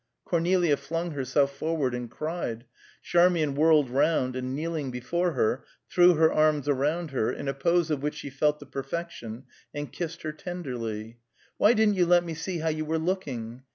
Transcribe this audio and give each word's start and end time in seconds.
Cornelia 0.25 0.77
flung 0.77 1.11
herself 1.11 1.55
forward 1.55 1.93
and 1.93 2.09
cried; 2.09 2.65
Charmian 3.03 3.53
whirled 3.53 3.91
round, 3.91 4.35
and 4.35 4.55
kneeling 4.55 4.89
before 4.89 5.33
her, 5.33 5.63
threw 5.91 6.15
her 6.15 6.33
arms 6.33 6.67
around 6.67 7.11
her, 7.11 7.31
in 7.31 7.47
a 7.47 7.53
pose 7.53 7.91
of 7.91 8.01
which 8.01 8.15
she 8.15 8.31
felt 8.31 8.59
the 8.59 8.65
perfection, 8.65 9.43
and 9.75 9.93
kissed 9.93 10.23
her 10.23 10.31
tenderly. 10.31 11.19
"Why 11.57 11.73
didn't 11.73 11.97
you 11.97 12.07
let 12.07 12.23
me 12.23 12.33
see 12.33 12.57
how 12.57 12.69
you 12.69 12.83
were 12.83 12.97
looking? 12.97 13.61